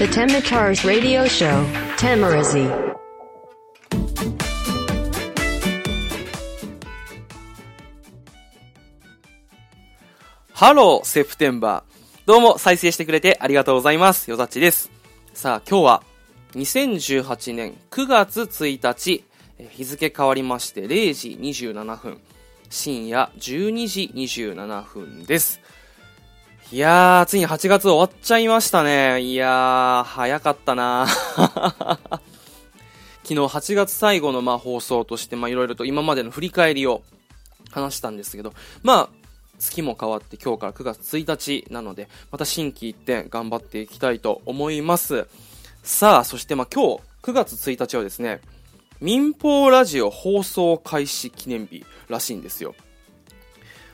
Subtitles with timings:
[0.00, 1.62] The Temitars Radio Show,
[1.98, 2.70] Tamarazi.
[10.54, 12.18] Hello, September。
[12.24, 14.30] どうも、再生してくれてありがとうございます。
[14.30, 14.90] よざっちです。
[15.34, 16.02] さあ、今日は、
[16.54, 19.22] 2018年9月1日、
[19.68, 22.18] 日付変わりまして0時27分、
[22.70, 25.60] 深夜12時27分です。
[26.72, 29.20] いやー、ついに8月終わっちゃいましたね。
[29.20, 31.08] いやー、早かったな
[33.24, 37.02] 昨日8月最後のまあ放送として、まあいろいろと今までの振り返りを
[37.72, 39.20] 話したんですけど、まあ、
[39.58, 45.26] 月も変わって今日から9月1日なので、また新規一点頑張っていきたいと思います。
[45.82, 48.40] さあ、そしてまあ今日9月1日はですね、
[49.00, 52.76] 民放ラジオ放送開始記念日らしいんですよ。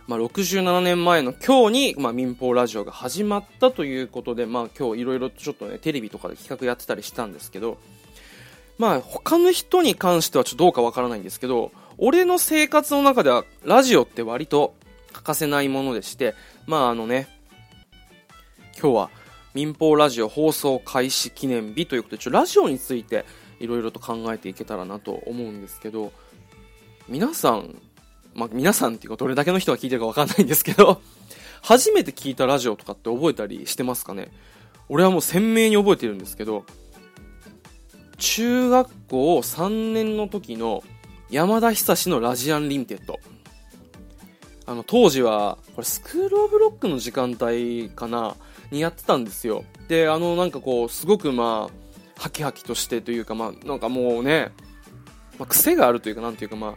[0.07, 7.79] まあ、67年前の今日に、まあ、民放ラジオが始まったということで、まあ、今日いろいろちょっとね、テレビとかで企画やってたりしたんですけど、
[8.79, 14.75] まあ、他の人に関してはちょっとどうかわからないんですけど、俺の生活の中ではラジオって割と
[15.13, 16.35] 欠かせないものでして、
[16.67, 17.27] まああのね、
[18.81, 19.11] 今日は
[19.55, 23.25] 民放ラジオ放送開始記念日ということで、ちょラジオについて
[23.59, 26.13] いろいろと考えていけたらなと思うんですけど、
[27.09, 27.81] 皆さん、
[28.37, 31.01] まあ皆さんっていうかどれだけの人が聞いてるかわかんないんですけど、
[31.63, 34.31] 初めて聞いたラジオとかって覚えたりしてますかね？
[34.89, 36.65] 俺はもう鮮明に覚えてるんですけど、
[38.19, 40.85] 中学校3年の時の
[41.31, 43.19] やまだひさしのラジアンリミテッド。
[44.67, 48.37] あの、当時は、これ SCHOOL OF LOCK の時間帯かな
[48.71, 49.65] にやってたんですよ。
[49.89, 54.51] で、あの、なんかこう、すごくまあ、ハキハキとしてというか、まあ、なんかもうね、
[55.39, 56.75] まあ、癖があるというか、なんていうかまあ、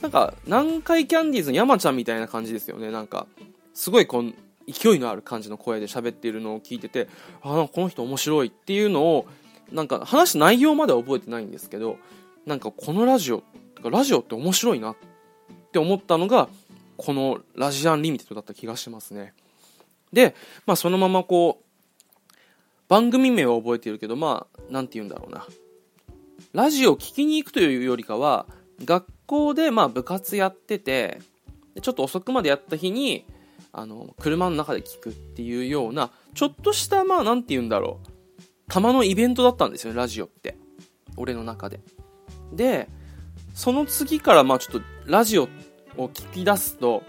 [0.00, 2.90] なんか、南海キャンディーズの山ちゃんみたいな感じですよね。
[2.90, 3.26] なんか、
[3.74, 4.34] すごいこう、
[4.70, 7.08] 勢いのある感じの声で喋ってるのを聞いてて、
[7.42, 9.26] あ、なんかこの人面白いっていうのを、
[9.72, 11.98] なんか話す内容までは覚えてないんですけど、
[12.46, 13.42] なんかこのラジオ、
[13.82, 14.96] ラジオって面白いなっ
[15.72, 16.48] て思ったのが、
[16.96, 19.32] このラジアンリミテッドだった気がしますね。
[20.12, 20.34] で、
[20.66, 21.64] まあそのままこう、
[22.88, 25.46] 番組名は覚えてるけど、まあ、なんて言うんだろうな。
[26.52, 28.46] ラジオ聞きに行くというよりかは、
[28.82, 31.20] 学校でまあ部活やってて、
[31.80, 33.24] ちょっと遅くまでやった日に、
[33.72, 38.42] あの、車の中で聞くっていうような、ちょっとした、まあなんて言うんだろう。
[38.68, 40.56] たまのイベントだったんですよ、ラジオって。
[41.16, 41.80] 俺の中で。
[42.52, 42.88] で、
[43.54, 45.44] その次からまあちょっとラジオ
[45.96, 47.02] を聞き出すと、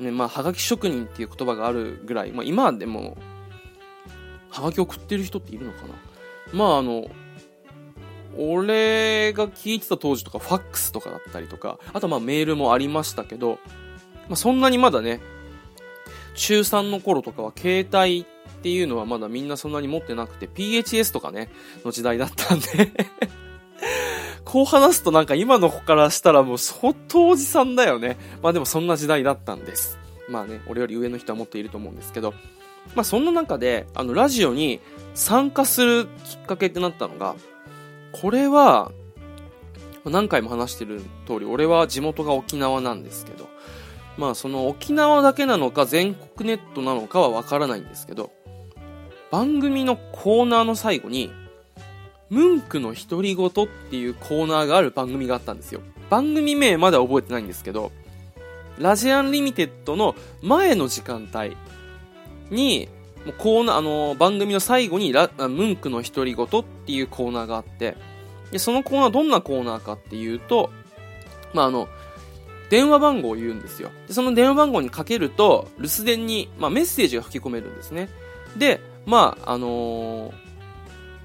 [0.00, 3.16] ね、まあ、はがき職人っていう言葉があるぐらい、まあ今でも、
[4.50, 5.94] はがき送ってる人っているのかな
[6.52, 7.08] まああの、
[8.38, 13.58] 俺が聞いてた当時とかファックスとかだったりとか、あとまあメールもありましたけど、
[14.28, 15.20] まあそんなにまだね、
[16.34, 18.24] 中3の頃とかは携帯っ
[18.62, 21.48] ていうのはまだみんなそんなに持ってなくて PHS とかね、
[21.84, 22.66] の時代だったんで
[24.44, 28.16] こう話すとなんか今の子からしたらもう相当おじさんだよね。
[28.42, 29.98] まあでもそんな時代だったんです。
[30.28, 32.32] まあね、俺より上の人はもっといると思うんですけど、
[32.94, 34.80] まあそんな中で、あのラジオに
[35.14, 37.36] 参加するきっかけってなったのが、
[38.20, 38.92] これは、
[40.04, 43.48] 何回も話してる通り、俺は地元が沖縄なんですけど、
[44.16, 48.30] まあその沖縄だけなのか全国ネットなのかはわからないんですけど、
[49.30, 51.30] 番組のコーナーの最後に、
[52.30, 53.50] ムンクの独り言っ
[53.90, 55.80] ていうコーナーがある番組があったんですよ。
[56.08, 57.92] 番組名までは覚えてないんですけど、
[58.78, 61.56] ラジアンリミテッドの前の時間帯
[62.50, 62.88] に、
[63.26, 67.96] もうコーナー、あの番組の最後にラ、ムンクの独り言っていうコーナーがあって、
[68.50, 70.70] で、そのコーナーどんなコーナーかっていうと、
[71.52, 71.88] まあ、あの、
[72.70, 73.90] 電話番号を言うんですよ。
[74.06, 78.08] で、その電話番号にかけると、留守電に、まあ、メッセージが吹き込めるんですね。
[78.56, 80.46] で、まあ、あのー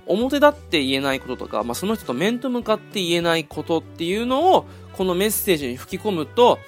[0.07, 6.59] 表立って言えないこととか、まあ、その人と面と向かって言えないことっていうのを、このメッセージに吹き込むと、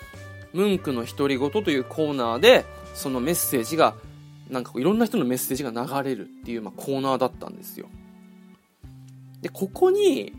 [0.53, 3.95] ムンクの独り言というコーナーで、そのメッセージが、
[4.53, 7.87] なんかこういろんな人のメッセージが流れるっていう、まあ、コーナーだったんですよ。
[9.41, 10.31] で、ここに、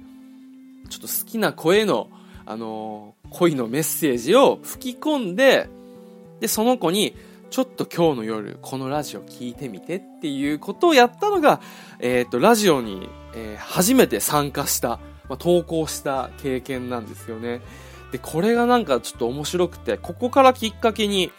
[0.88, 2.08] ちょっと好きな声の、
[2.46, 5.68] あのー恋のメッセージを吹き込んで、
[6.38, 7.16] で、その子に、
[7.50, 11.60] ちょっと今日の夜、このラジオ聞いてみてっていうことをやったのが、
[11.98, 17.60] えっ、と、ラジオに、えー初めて参加した、まあ、投稿した経験なんですよね。
[18.12, 21.32] で、これがなんかちょっと面白くて、ここからきっかけに、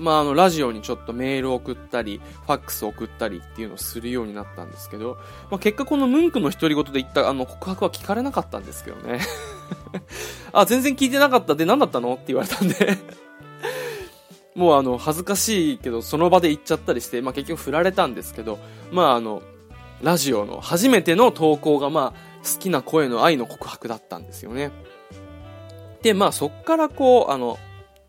[0.00, 5.18] まあ、あの、ラジオにちょっとメールを送ったり、ファックスを送ったりっていうのをするようになったんですけど、
[5.50, 9.20] まあ、結果このムンクの独り言で言ったあの告白は聞かれなかったんですけどね。
[10.52, 11.54] あ、全然聞いてなかった。
[11.54, 12.14] で、何だったの？
[12.14, 12.96] って言われたんで。
[14.56, 18.58] もうあの、恥ずかしいけど、その場で言っちゃったりして、まあ結局振られたんですけど、
[18.90, 19.42] まああの、
[20.02, 24.72] ラジオの初めての投稿がまあ好きな声の愛の告白だったんですよね。
[26.00, 27.58] で、まあそっからこう、あの、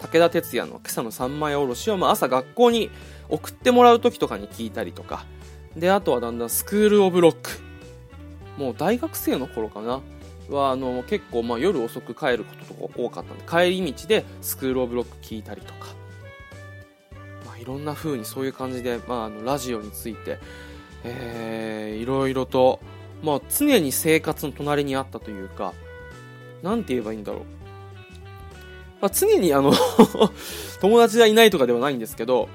[0.01, 2.89] 武田鉄矢の今朝の三枚おろしをまあ朝学校に
[3.29, 5.25] 送ってもらう時とかに聞いたりとか、
[5.75, 7.51] で、あとはだんだんスクールオブロック。
[8.57, 10.01] もう大学生の頃かな。
[10.49, 15.87] は、あの、結構まあ夜遅く帰ることとか多かったんで、帰り道でスクールオブロック聞いたりとか。
[17.45, 20.39] まあいろんな風にそういう感じで、まああの、ラジオについて、
[21.03, 22.79] えー、いろいろと、
[23.23, 25.73] まあ常に生活の隣にあったというか、
[26.63, 27.60] なんて言えばいいんだろう。
[29.01, 29.73] まあ、常にあの
[30.79, 32.49] 友達がいないとかではないんですけど、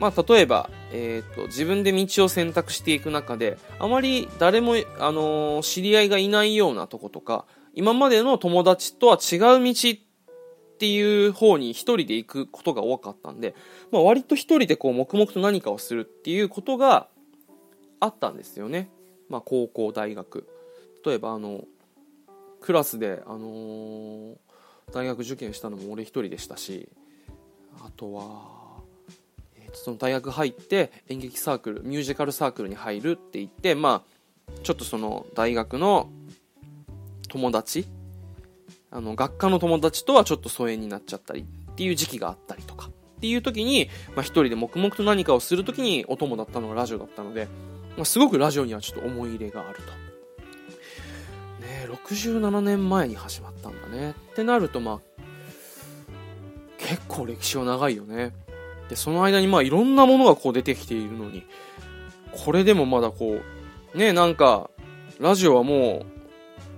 [0.00, 13.54] まあ、例えば、えっ、ー、と、自分で道を選択していく中で、あまり誰も、あのー、知り合いがいないようなとことか、今までの友達とは違う道っていう方に一人で行くことが多かったんで、
[13.90, 17.08] まあ、割と一人でこう、黙々と何かをするっていうことが
[18.00, 18.88] あったんですよね。
[19.28, 20.46] まあ、高校、大学。
[21.04, 21.64] 例えば、あの、
[22.60, 24.36] クラスで、あのー、
[24.92, 26.88] 大学受験したのも俺一人でしたし、
[27.80, 28.58] あとは、
[29.74, 36.10] その大学入って演劇サークルミュージカルサークルに入るって言ってまあちょっとその大学の
[37.28, 37.86] 友達
[38.90, 47.48] あの学科の友達とはちょっと疎遠になっちゃったりっていう時期があったりとかっていう時に、まあ、一人で黙々と何かをする時にお供だったのがラジオだったので、
[47.96, 50.07] まあ、すごくラジオにはちょっと思い入れがあると。
[52.10, 55.22] 67年前に始まったんだねってなるとまあ
[56.78, 58.32] 結構歴史は長いよね。
[58.88, 61.44] で、その間にまあいろんなものがこう出てきているのに、
[62.32, 63.40] これでもまだこ
[63.94, 64.70] う、ね、なんか、
[65.20, 66.06] ラジオはもう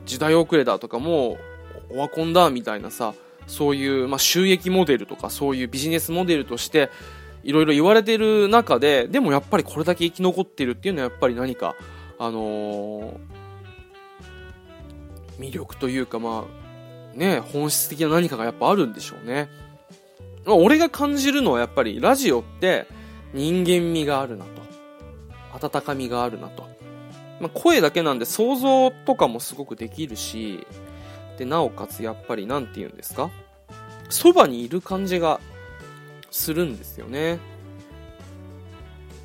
[0.07, 1.37] 時代遅れだとかも
[1.91, 3.15] うオワコンだみたいなさ、
[3.47, 6.89] そういう、まあ、収益モデルとかそういうビジネスモデルとして
[7.43, 11.77] いろいろ言われてる中で、でもやっぱりこれだけ生き残ってるっていうのはやっぱり何か、
[12.19, 13.17] あのー、
[15.41, 16.45] 魅力というかま
[17.15, 19.49] あ、ね、本質的な何かがやっぱあるんでしょうね。
[20.45, 22.87] ま俺が感じるのはやっぱりラジオって
[23.35, 24.61] 人間味があるなと。
[25.67, 26.69] 温かみがあるなと。
[27.41, 30.67] まあ、声だけなんで想像とかもすごくできるし、
[31.39, 33.31] で、なおかつやっぱりなんて言うんですか？
[34.11, 35.41] そばにいる感じが
[36.31, 37.39] するんですよね。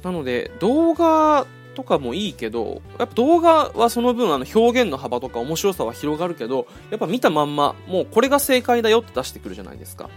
[0.02, 1.46] なので、動画
[1.76, 10.10] とかもいいけど、やっぱ動画はその分あの表現の幅とか面白さは広がるけど、やっぱ見たまんま、もうこれが正解だよって出してくるじゃないですか。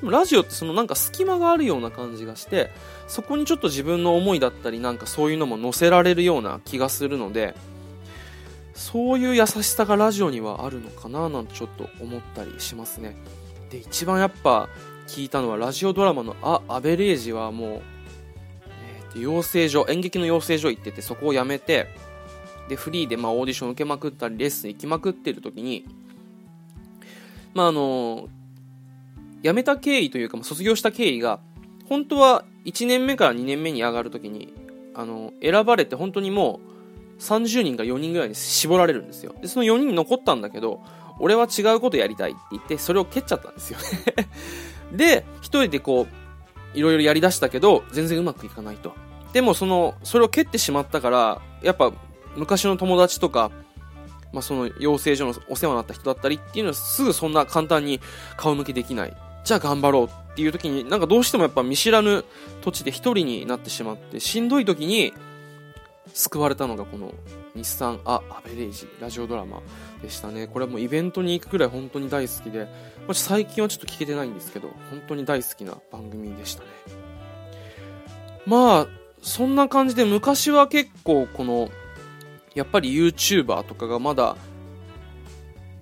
[0.00, 2.70] でもラジオってそのなんか隙間があるような感じがして、
[3.08, 7.54] そこにちょっと自分の思いだったりなんかそういうのも載せられるような気がするので、
[8.74, 13.16] そういう優しさがラジオにはあるのかななんてちょっと思ったりしますね。
[13.70, 14.68] で、一番やっぱ
[15.08, 17.82] 聞いたのはラジオドラマのア・アベレージはもう、
[19.16, 21.88] えー、と養成所、演劇の養成所行っててそこを辞めて、
[22.68, 25.86] で、フリーでまあオーディション受けまくったりレッスン行きまくってる時に、
[27.54, 28.28] まああの
[29.42, 31.40] 辞めた経緯というか、卒業した経緯が、
[31.88, 34.52] 本当は1年目から2年目に上がるときに、
[34.94, 36.60] あの、選ばれて本当にも
[37.18, 39.34] う30人か4人ぐらいに絞られるんですよ。
[39.40, 40.80] で、その4人残ったんだけど、
[41.20, 44.28] 俺は違うことやりたいって言って、それを蹴っちゃったんですよね
[44.92, 46.25] で、一人でこう、
[46.76, 48.92] いろいろやりだしたけど、全然うまくいかないと。
[49.32, 51.92] でもその、それを蹴ってしまったから、やっぱ
[52.36, 53.50] 昔の友達とか、
[54.32, 58.00] まあ、その養成所のお世話になった人だったりっていうのはすぐそんな簡単に
[58.36, 59.16] 顔向けできない。
[59.44, 62.24] じゃあ頑張ろうっていう時に、なんかどうしてもやっぱ見知らぬ
[62.62, 65.14] 土地で一人になってしまって、しんどい時に
[66.12, 67.14] 救われたのがこの
[67.54, 69.62] 日産ア・アベレージラジオドラマ
[70.02, 70.46] でしたね。
[70.46, 72.68] これはもうイベントに行くくらい本当に大好きで、
[73.06, 76.68] まあ、最近はちょっと聞けてないんですけど、本当に大好きな番組でしたね。
[78.46, 78.86] まあ、
[79.22, 81.68] そんな感じで昔は結構この、
[82.54, 84.36] やっぱり YouTuber とかがまだ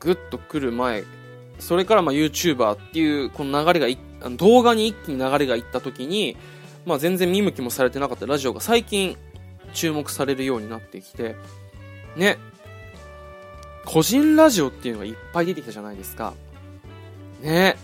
[0.00, 1.04] グッと来る前
[1.58, 6.36] それからまあ YouTuber っていうこの流れが動画に一気に流れがいった時に、
[6.84, 9.16] まあ、全然見向きもされてなかったラジオが最近
[9.72, 11.36] 注目されるようになってきて
[12.16, 12.38] ね
[13.84, 16.34] 個人ラジオっていうのがいっぱい出てきたじゃないですか
[17.40, 17.76] ね。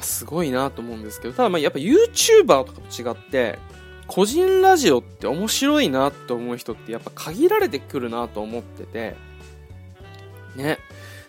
[0.00, 1.34] すごいなと思うんですけど。
[1.34, 3.58] ただまあやっぱ YouTuber とかと違って
[4.06, 9.14] 個人ラジオって面白いなと思う人ってやっぱ限られてくるなと思ってて。
[10.56, 10.78] ね。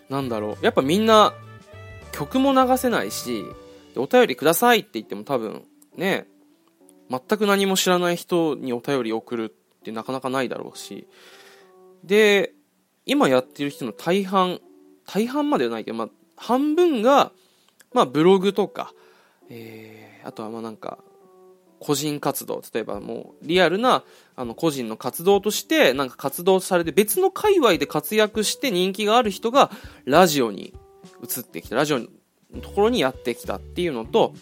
[0.08, 0.64] なんだろう。
[0.64, 1.32] やっぱみんな
[2.12, 3.44] 曲も流せないし、
[3.96, 5.64] お便りくださいって言っても多分
[5.96, 6.26] ね、
[7.08, 11.06] 全く何も知らない人にお便り送るってなかなかないだろうし。
[12.04, 12.52] で、
[13.06, 14.60] 今やってる人の大半、
[15.06, 16.08] 大半まではないけど、まあ、
[16.42, 17.30] 半分が、
[17.92, 18.92] まあ、ブログとか、
[19.48, 20.98] えー、あとはまあなんか、
[21.78, 24.04] 個人活動、例えばもうリアルな
[24.36, 29.72] あの個人の活動としてなんか活動されて別の界隈で活躍して人気がある人が
[30.04, 30.74] ラジオに
[31.22, 32.06] 移ってきた、ラジオの
[32.62, 34.34] ところにやってきたっていうのと、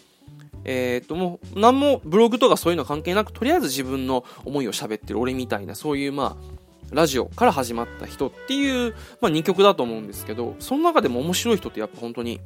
[0.65, 6.60] えっ、ともう何もブログとかそういうの関係なくとりあえず自分の思いを喋ってる俺みたいなそういうまあ
[6.91, 12.41] ラジオから始まった人っていう、まあ、2曲だと思うんですけどその中でも面白い人ってやっぱ本当に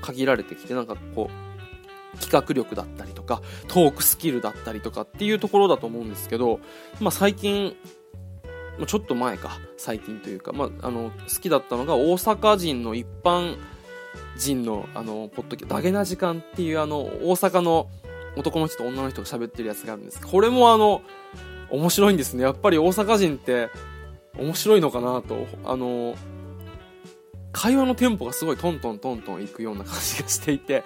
[0.00, 1.30] 限られてきてなんかこ
[2.14, 6.60] う企画力だったりとかトークスキルだったりとかっていうところだと思うんですけど、
[7.00, 7.74] まあ、最近
[8.78, 13.56] まちょっと前か最近というか、まあ、あの好きだったのが大阪人の一般
[14.36, 17.88] 人のあのポッドキャダゲな時間っていうあの大阪の
[18.36, 20.26] 男の人と女の人が喋ってるやつがあるんです。
[20.26, 21.02] これもあの
[21.72, 22.44] 面白いんですね。
[22.44, 23.70] やっぱり大阪人って
[24.38, 25.46] 面白いのかなと。
[25.64, 26.14] あの
[27.52, 30.84] 会話のテンポがすごいトントントントンいくような感じがしていて。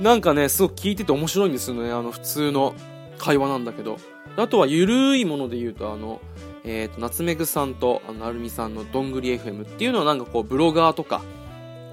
[0.00, 1.92] なんかねすごく聞いてて面白いんですよね。
[1.92, 2.74] あの普通の
[3.18, 3.98] 会話なんだけど。
[4.36, 6.20] あとはゆるいもので言うとあの
[6.64, 11.22] えっ、ー、と夏目ぐさんとあのアルミさんのどんぐり FM っていうのはなんかこうブロガーとか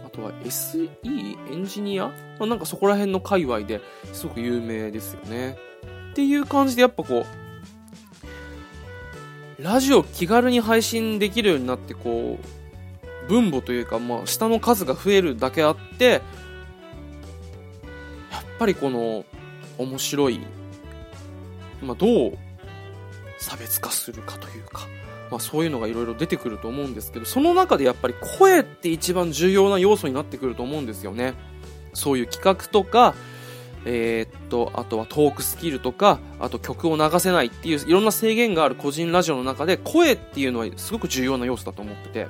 [0.05, 0.89] あとは SE
[1.51, 5.57] エンジニア、ま、なんかそこら辺の界隈ですごく有名ですよね。
[6.11, 7.40] っていう感じでやっぱこう
[9.61, 12.39] ラジオ気軽に配信できるようになってこ
[13.27, 16.21] う分母というか、まあ、下の数が増えるだけあってやっ
[18.57, 19.23] ぱりこの
[19.77, 20.39] 面白い、
[21.81, 22.37] まあ、どう
[23.37, 24.87] 差別化するかというか、
[25.29, 31.33] まあ、そういうのがいろいろ出てくると思うんですけどその中でやっぱり声って一番重要な要素になってくると思うんですよね。
[31.93, 33.15] そういう企画とか
[33.85, 42.27] えー、っと、あとはトークスキルとか、あと曲を流せないっていういろんな制限がある個人ラジオの中で声っていうのはすごく重要な要素だと思ってて、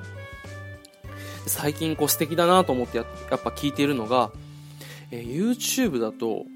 [1.46, 4.30] 最近こう素敵だなと思ってやっぱ聞いているのが、
[5.10, 6.46] えー、YouTube だと、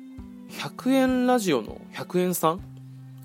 [0.50, 2.61] 100円ラジオの100円さん？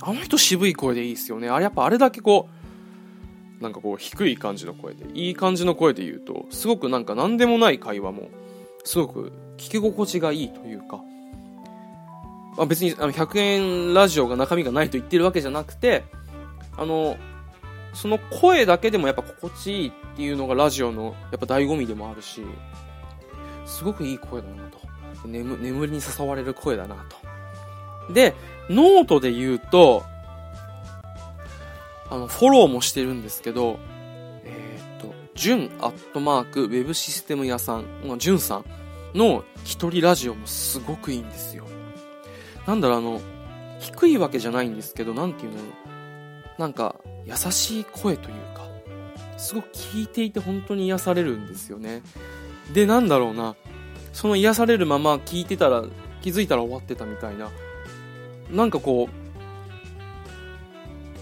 [0.01, 1.47] あの人渋い声でいいですよね。
[1.47, 2.49] あれやっぱあれだけこ
[3.59, 8.29] う、なんかこう低い感じの声で、いい感じの声で言うと、すごくなんか何でもない会話も、
[8.83, 10.99] すごく聞き心地がいいというか、
[12.57, 16.03] まあ、別にあの100円ラジオが中身がないと言ってるわけじゃなくて
[16.77, 17.17] あの
[17.93, 22.41] その声だけでもやっぱ心地いいっていうのがラジオのやっぱ醍醐味でもあるし
[23.65, 24.79] すごくいい声だなと。
[25.25, 26.95] 眠眠りに誘われる声だな
[28.07, 28.13] と。
[28.13, 28.33] で
[28.69, 30.03] ノートで言うと
[32.09, 33.79] あのフォローもしてるんですけど
[34.43, 38.65] えっ、ー、と純アットマークウェブシステム屋さんの純さん
[39.13, 41.65] の一人ラジオもすごくいいんですよ。
[42.71, 43.21] なんだろう、あの、
[43.79, 45.57] 低いわけじゃないんですけど、なんていうの
[46.57, 48.65] なんか、優しい声というか、
[49.37, 52.01] すごく聞いていて本当に癒されるんですよね。
[52.73, 53.57] で、なんだろうな、
[54.13, 55.83] その癒されるまま聞いてたら、
[56.21, 57.49] 気づいたら終わってたみたいな、
[58.49, 59.09] なんかこ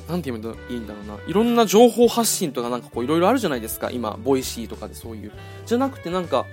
[0.08, 1.18] う、なんて言えばいいんだろうな。
[1.26, 3.90] いろんな情報発信とかなんかこういろいろあるじゃないですか。
[3.90, 5.32] 今、 Voicy とかでそういう。
[5.66, 6.46] じゃなくてなんか、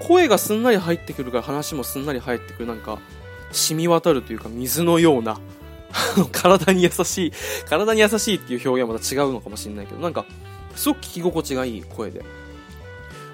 [0.00, 2.66] 声がすんなり入ってくるから話もすんなり入ってくる。
[2.66, 2.98] なんか、
[3.56, 5.40] 染み渡るというか水のような
[6.32, 7.32] 体に優しい、
[7.68, 10.24] 体に優しいっていう表現はまた違うのかもしれないけど、なんか、
[10.74, 12.22] すごく聞き心地がいい声で、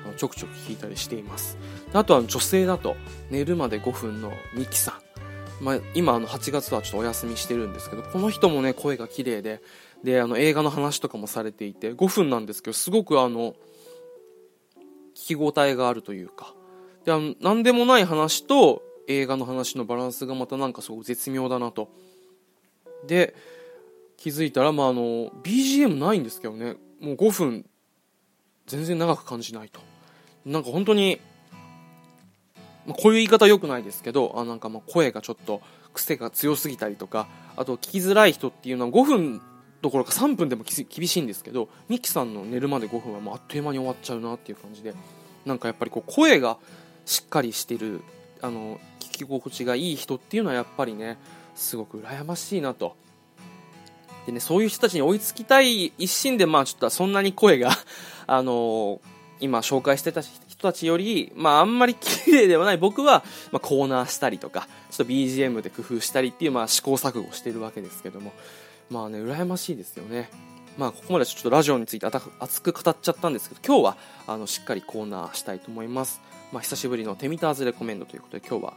[0.05, 1.59] あのちょくちょく聞いたりしています。
[1.93, 2.97] あとは女性だと、
[3.31, 5.65] 寝るまで5分のミキさん。
[5.65, 9.61] まあ、今あの8月はちょっとお休みしてるんですけど、この人もね、声が綺麗で、
[10.03, 13.55] で、あの映画の話とかもされていて、5分なんですけど、すごくあの、
[15.15, 16.55] 聞き応えがあるというか、
[17.05, 21.89] で、あの、なんでもない話と、映画の話のバランスがまたなんかすごく絶妙だなと。
[23.07, 23.35] で
[24.17, 26.77] 気づいたらまああの BGM ないんですけどね。
[27.01, 27.67] もう5分
[28.67, 29.81] 全然長く感じないと。
[30.47, 31.21] なんか本当に、
[32.87, 35.61] まあ、こういう言い方良くないですけどあなんかまあ声がちょっと
[35.93, 39.41] 癖が強すぎたりとかあと聞きづらい人っていうのは5分
[39.83, 44.95] どころか3分でも厳しいんですけどミキさんの寝るまで5分はもうあっという間に終わっちゃうなっていう感じで
[45.45, 46.57] なんかやっぱりこう声が
[47.05, 48.03] しっかりしてる
[48.41, 48.81] あの
[49.25, 51.19] き心地がいい人っていうのはやっぱりね
[51.55, 52.97] すごく羨ましいなと。
[54.27, 57.71] でねそういう人たちに追いつきたい一心でまあちょっとそんなに声が
[58.27, 59.01] あの
[59.41, 62.77] 今紹介してた人たちより、まあ、あんまり綺麗ではない。
[62.77, 68.33] 僕は、まあ、コーナーしたりとかちょっと BGM で工夫したりっていう、まあ、試行錯誤してるわけですけども。
[68.91, 70.29] まあね羨ましいですよね。
[70.79, 76.21] まあここまでちょっとラジオについて熱く語っちゃったんですけど今日はあのしっかりコーナーしたいと思います。
[76.53, 78.75] まあ久しぶりのテミターズレコメンドということで今日は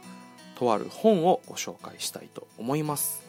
[0.56, 3.25] とある本をご紹介したいと思います。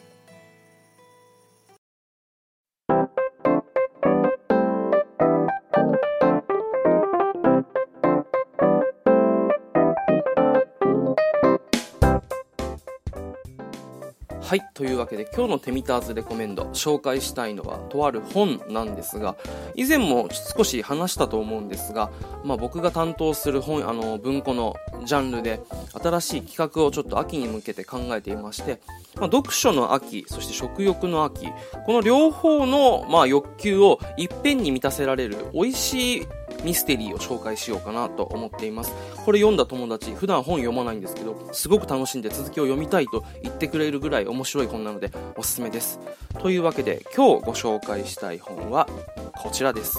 [14.48, 19.36] はいというわけで今日のテミターズレコメンド紹介したいのはとある本なんですが
[19.74, 22.10] 以前も少し話したと思うんですが、
[22.44, 24.74] まあ、僕が担当する本あの文庫の
[25.04, 25.60] ジャンルで
[26.02, 28.80] 新しい企画をちょっと秋に向けて考えていまして、
[29.16, 31.48] まあ、読書の秋そして食欲の秋
[31.84, 36.26] この両方の、まあ、欲求をいっぺんに満たせられる美味しい
[36.64, 38.92] ミステリーを紹介しようかなと思っています。
[39.24, 46.00] これ読んだ友達普段本読まないんですけどすごく楽しんで続きを読みたいと言ってくれるぐらい面白い本なのでおすすめです。
[46.40, 48.88] というわけで今日ご紹介したい本は
[49.36, 49.98] こちらです。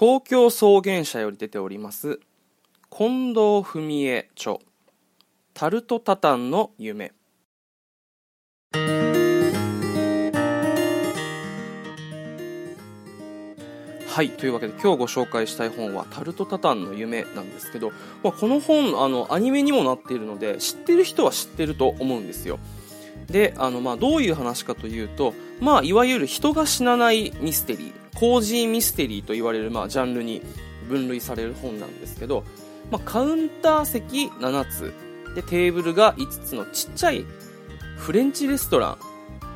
[0.00, 2.20] 東京草原社より出ております
[2.88, 4.56] 近藤文江著
[5.52, 7.12] タルトタタンの夢。
[14.10, 17.92] はいというわけで今日ご紹介したい本は「タルト・タタンの夢」なんですけど、
[18.24, 22.58] まあ、この本あのアニメにもなっているので知ってる人は知ってると思うんですよ。
[23.28, 30.42] であの、まあ、どういう話かというと、まあ、いわゆる人が死なないミステリーコージーミステリーと言われる、まあ、ジャンルに
[30.88, 32.42] 分類される本なんですけど、
[32.90, 34.92] まあ、カウンター席7つ
[35.36, 37.24] でテーブルが5つのちっちゃい
[37.96, 38.98] フレンチレストラン、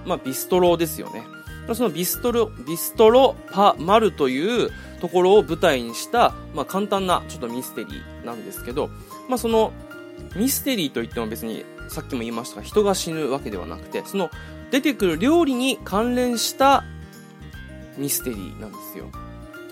[0.07, 1.34] まあ、ビストロですよね。
[1.73, 8.89] そのビストロ、ビストロパマルというところを舞台にした、まあ、簡単なちょっとミステリーなんですけど、
[9.29, 9.73] まあ、その
[10.37, 14.31] ミステリーといっても別にさっきも言いましたが人が死ぬわけではなくてその
[14.71, 16.85] 出てくる料理に関連した
[17.97, 19.11] ミステリーなんですよ。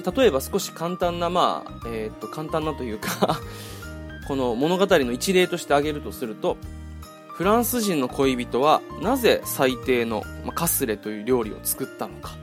[0.01, 3.41] で例えば少し簡単なまあ、えー、っと簡単なというか
[4.29, 6.57] この物語の一例として挙げるとすると
[7.43, 12.37] フランス人の恋人はなぜ最低の、まカスレという料理を作ったのか。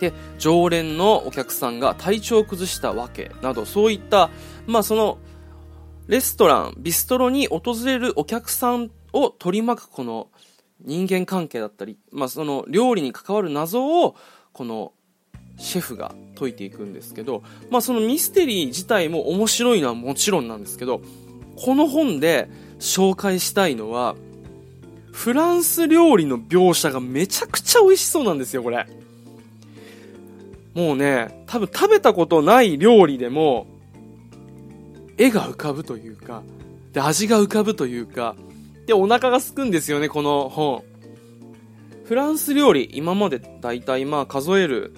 [0.00, 4.28] で常連のお客さんが体調を崩したわけなどそういった、
[4.66, 5.16] まあ、その
[6.08, 10.28] レストランビストロに訪れるお客さんを取り巻くこの
[10.80, 14.14] 人間関係だったり、まあ、その料理に関わる謎を
[14.52, 14.92] この
[15.56, 21.00] シェフが解いていくんですけど、まあ、そのミステリー自体も面白いのはもちろんなんですけど
[21.56, 24.16] この本で紹介したいのは、
[25.12, 28.86] フランス料理の描写がめちゃくちゃ美味しそうなんですよ、これ。
[30.74, 33.66] もうね、多分食べたことない料理でも、
[35.16, 36.42] 絵が浮かぶというか、
[36.92, 38.34] で、味が浮かぶというか、
[38.86, 40.82] で、お腹がすくんですよね、この本。
[42.04, 44.92] フランス料理、今までだいたいまあ数える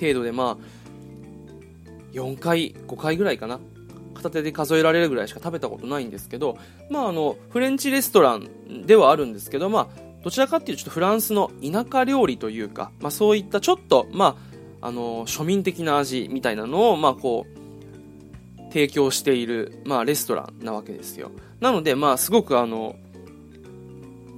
[0.00, 3.60] 程度でまあ、4回、5回ぐらいかな。
[4.22, 6.56] 片手で数えられるぐらいしか食べたことないんですけど、
[6.90, 14.36] まあ、あのフレンチレストランではあるんですけど、まあ、どちらかっていうとちょっとフランスの田舎料理というか、まあ、そういったちょっと、ま
[14.80, 21.30] あ、あの庶民的な味みたいなのを、まあ、こう提供している、まあ、レストランなわけですよ。
[21.60, 22.96] なので、まあ、すごくあの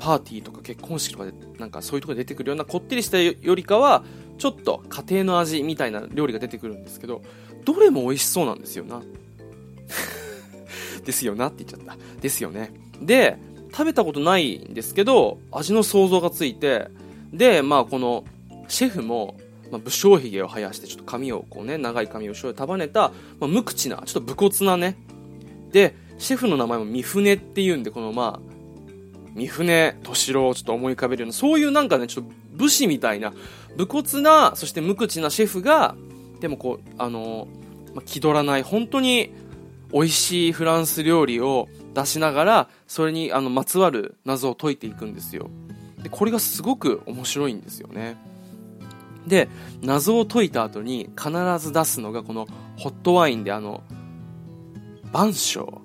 [0.01, 4.05] パーティーとか結婚式とかでなんかそういうところで出てくるようなこってりしたよりかは
[4.39, 7.23] ちょっと家庭の味みたいな料理が出てくるんですけど
[7.65, 9.03] どれも美味しそうなんですよな。
[11.05, 11.97] ですよなって言っちゃった。
[12.21, 12.73] ですよね。
[13.01, 13.39] で、
[13.71, 16.89] 食べたことないんですけど、味の想像がついて、
[17.33, 18.25] で、まあこの、
[18.69, 19.37] シェフも、
[19.71, 24.97] まあ、武将髭を生やして、ちょっと髪をこうね、長い髪を後ろ束ねた、まあ、無口な、ちょっと武骨なね。
[25.73, 28.55] で、シェフの名前も三船っていうんで、このまあ、
[29.35, 33.33] 三船敏郎をちょっと思い浮かべるような、そういうなんかね、ちょっと武士みたいな、
[33.77, 35.97] 武骨な、そして無口なシェフが、
[36.41, 37.49] でもこう、あの
[37.95, 39.33] まあ、気取らない、本当に
[39.95, 45.49] 美味しいフランス料理を出しながら、それにあのまつわる謎を解いていくんですよ。
[46.03, 48.17] で、これがすごく面白いんですよね。
[49.27, 49.49] で、
[49.83, 51.31] 謎を解いた後に必
[51.61, 53.85] ず出すのがこのホットワインであの、
[55.13, 55.81] 万象、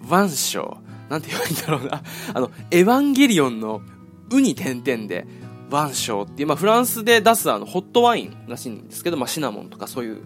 [0.00, 0.78] 万象、
[1.10, 2.02] なんて言えばいいんだろうな。
[2.32, 3.82] あの、エヴァンゲリオンの
[4.30, 5.26] ウに点々で、
[5.68, 10.22] 万象っていう、まあ、フランスで出すあの、ホットワインらしいんですけど、まあ、シナモンとかそういう、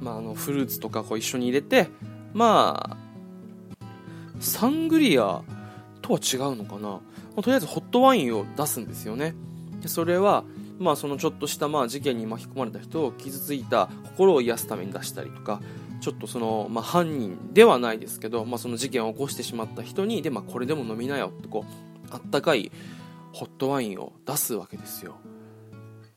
[0.00, 1.88] まあ、あの、フルーツとかこう一緒に入れて、
[2.32, 2.96] まあ、
[4.40, 5.42] サングリア
[6.00, 7.00] とは違うのかな、
[7.36, 9.34] ま、とりあえずホットワインを出すんですよね。
[9.82, 10.44] でそれは、
[10.78, 15.60] まあ、そのちょっとしたまあ事件に巻き込まれた人を傷ついた心を癒すために出したりとか、
[16.00, 22.72] ちょっとその、まあ、犯人ではないですけど、まあ、その事件を起こしてしまった人に、で、まあ、これでも飲みなよってこう、あったかい
[23.32, 25.16] ホットワインを出すわけですよ。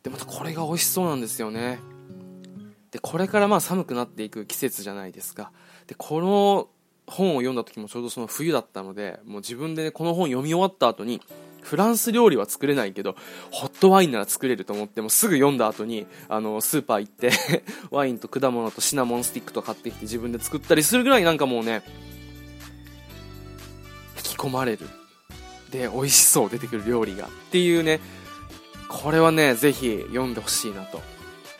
[0.01, 1.79] で、またこれが美味しそうなんですよね。
[2.93, 5.51] で、これからまあ寒くなっていく季節じゃないですか。
[5.87, 6.69] で、この
[7.07, 11.21] 本を読んだ時もちょうどその冬だったのでもう自分で、ね、この本読み終わった後に
[11.61, 13.15] フランス料理は作れないけど
[13.51, 17.31] ホットワインなら作れると思ってもすぐ読んだ後にあのスーパー行って
[17.91, 21.83] ワインと果物とシナモンスティックとか買ってきて自分で作ったりするぐらいなんかもうね
[24.17, 24.87] 引き込まれる。
[25.71, 27.25] で美味しそう出てくる料理が。
[27.25, 27.99] っていうね
[28.89, 31.12] これはねぜひ読んでほしいなと。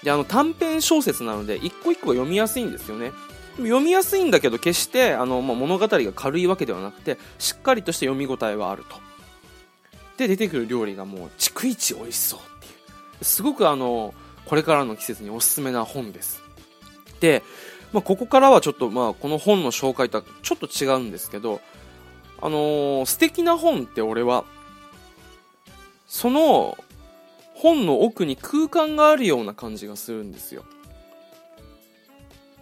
[0.04, 3.12] であの短編小説なので一個一個が読みやすいんですよね。
[3.58, 8.96] 読みやすいんだけど決してあの、まあ、物語が軽いわけではなくてしっかりとした読み応えはあると。
[10.18, 12.70] で出てくる料理がもう逐一美味しそうってい
[13.22, 13.24] う。
[13.24, 14.14] すごくあの
[14.46, 16.42] これからの季節におすすめな本です。
[17.20, 17.42] で、
[17.94, 21.62] まあ、ここからはちょっと、まあ、この本の紹介とはちょっと違うんですけど
[22.42, 24.44] あのー、素敵な本って俺は
[26.08, 26.78] その
[27.64, 30.66] 本の奥に空間があるような感じがするんですよ。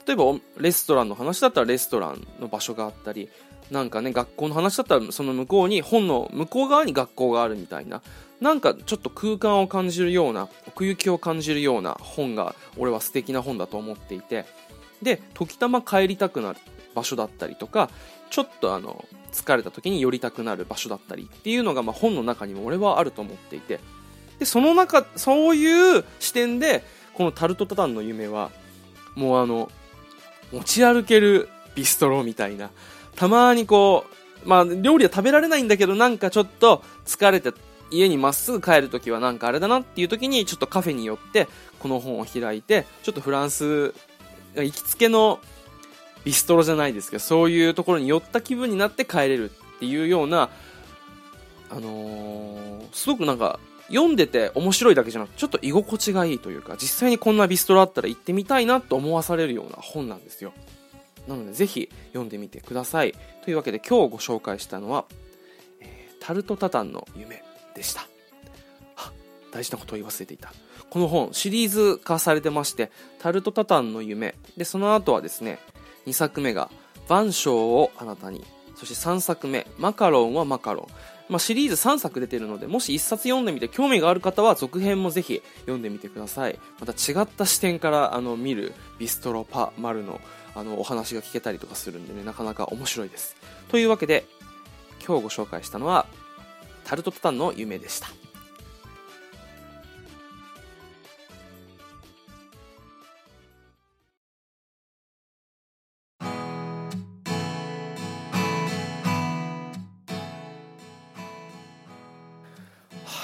[0.06, 0.26] 例えば
[0.60, 3.28] レストランの話だったらレストランの場所があったり
[3.72, 8.04] なんかね学校の話だったらその向こうに本の向こう側に学校があるみたいな
[8.42, 14.46] なんかちょっと空間を感じるような奥行きを感じるような本が俺は素敵な本だと思っていて
[15.02, 16.60] で時たま帰りたくなる
[16.94, 17.90] 場所だったりとか
[18.30, 23.80] ちょっとあの疲れた時に寄りたくなる場所だったりっていうのがま本の中にも俺はあると思っていて
[24.42, 28.50] でその中そういう視点でこのタルトタタンの夢は
[29.14, 29.70] もうあの
[30.52, 32.72] 持ち歩けるビストロみたいな。
[33.16, 34.06] たまにこ
[34.44, 37.54] う、まあ料理は食べられないんだけどなんかちょっと疲れて
[37.92, 43.94] 家にまっすぐ帰るときはなんかあれだなっていうときにちょっとカフェに寄ってこの本を開いてちょっとフランス
[44.56, 45.40] 行きつけの
[46.24, 50.50] ビストロじゃないですけどそういうところに寄った気分になって帰れるっていうような
[51.70, 53.60] あのー、すごくなんか
[53.92, 60.54] 読んでて面白いだけじゃなくてちょっと居心地がいいというか実際にこんなビストロあったら行ってみたいなと思わされるような本なんですよ。
[61.28, 63.14] なのでぜひ読んでみてください。
[63.44, 65.06] というわけで今日ご紹介したのは、
[65.80, 67.44] えー、タルトタタンの夢
[67.76, 68.08] でした。
[69.52, 70.54] 大事なことを言い忘れていた。
[70.90, 74.36] この本シリーズ化されてましてタルトタタンの夢。
[74.58, 75.60] でその後はですね
[76.08, 76.70] 2作目が
[77.08, 78.44] 「万象をあなたに」
[78.76, 80.88] そして3作目「マカロンはマカロン」
[81.32, 86.60] まあ、シリーズ3作出てるのでもし1冊読んでみて興味がある方は続編もぜひ読んでみてください。
[86.80, 90.20] また違った視点からあの見るビストロパマルの
[90.54, 93.38] あのお話が聞けたりとかするんでねなかなか面白いです。
[93.70, 94.26] というわけで
[95.08, 96.06] 今日ご紹介したのは
[96.84, 98.10] タルトタタンの夢でした。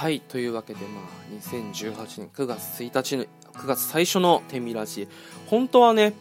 [0.07, 1.03] はいというわけでまあ
[1.49, 5.05] 2018年9月1日の9月最初の天秤ラジ
[5.47, 6.13] 本当はね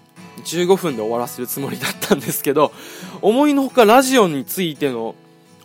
[0.44, 2.72] 15分で終わらせるつもりだったんですけど
[3.22, 5.14] 思いのほかラジオについての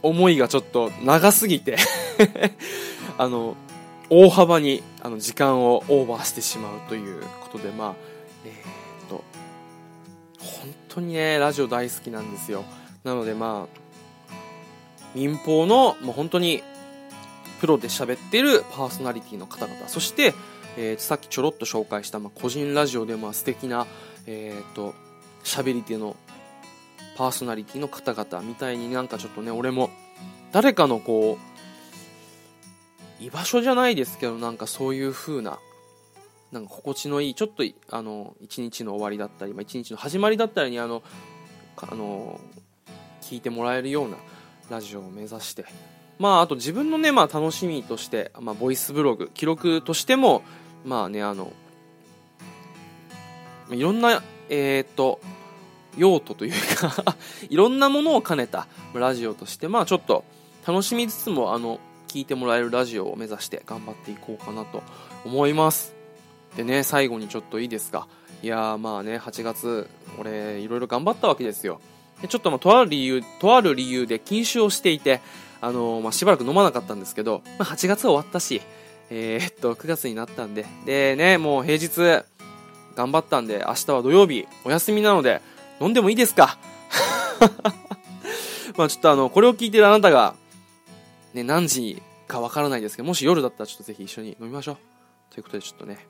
[0.04, 1.78] 思いがちょっと長すぎて
[3.18, 3.56] あの
[4.12, 7.96] 大幅にあの時間をオーバーしてしまうということでまあ
[8.46, 9.24] えー、っと
[10.38, 12.66] 本当にねラジオ大好きなんですよ。
[13.04, 13.82] なのでまあ
[15.16, 16.62] 民放のもう本当に
[17.62, 19.88] プロで喋ってるパーソナリティの方々。
[19.88, 20.34] そして、
[20.78, 23.86] えー、さっきちょろっと紹介した、まあ、個人ラジオでも素敵な
[24.26, 24.96] えっ、と
[25.44, 26.16] 喋り手の
[27.18, 29.92] パーソナリティの方々みたいになんかちょっとね俺も
[30.52, 31.38] 誰かのこ
[33.20, 35.60] う居場所じゃないですけどなんかそういう風な
[36.52, 41.04] なんか心地のいいちょっとあの一日の終わりだったり、まあ、一日の始まりだったりにあの
[41.78, 42.40] あの
[43.22, 44.18] 聞いてもらえるような
[44.72, 45.66] ラジオを目指して
[46.22, 50.44] まあ、あと自分のね、まあ、楽しみとして、まあ、ボイスブログ、記録としても、
[50.86, 51.52] まあね、あの、
[53.72, 55.20] いろんな、えー、っと、
[55.98, 57.16] 用途というか
[57.50, 60.24] いろんなものを兼ねたラジオとして、まあちょっと
[60.66, 64.84] 楽しみつつも、あの、聞いてもらえるラジオを目指して頑張っていこうかなと
[65.26, 65.96] 思います。
[66.56, 68.08] でね、最後にちょっといいですか。
[68.44, 71.82] いやーまあね、8月、俺、いろいろ頑張ったわけですよ。
[72.22, 75.20] でちょっとまあ、とある理由、とある理由で禁酒をしていて、
[75.62, 78.62] あのまあ、しばらく飲まなかったんですけど、まあ、8月終わったし、
[79.12, 82.26] えー、っと、9月になったんで、でね、もう平日、
[82.96, 85.42] 頑張ったんで、明日は土曜日、お休みなので、
[85.80, 86.58] 飲んでもいいですか？
[88.78, 90.36] まあちょっとあの、これを聞いてるあなたが、
[91.34, 94.78] ね、何時かわからないですけど、もし夜だったらちょっとぜひ一緒に飲みましょう。
[95.34, 96.06] ということでちょっとね。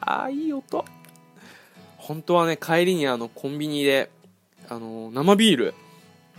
[0.00, 0.84] ああ、いい音。
[1.96, 4.10] 本当はね、帰りにあの、コンビニで、
[4.68, 5.74] あの、生ビール、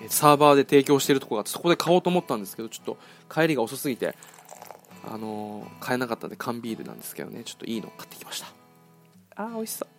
[0.10, 2.97] サーバーで提供してるとこがあって、そこで買おうと思ったんですけど、ちょっと
[3.34, 4.15] 帰りが遅すぎて、
[5.06, 8.47] あのー、買えなかったんで缶ビールなんですけどね、ちょっといいの買ってきました。
[9.36, 9.89] あー、美味しそう。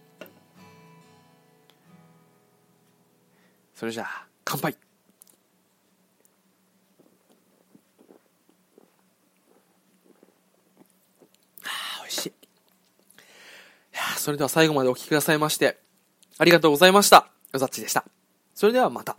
[3.75, 4.77] それじゃあ、乾杯
[11.65, 12.29] あ美味しい。
[12.29, 12.33] い
[13.93, 15.79] やそれでは最後までお聴きくださいまして、
[16.39, 17.29] ありがとうございました。
[17.53, 18.05] よざっちでした。
[18.55, 19.17] それではまた。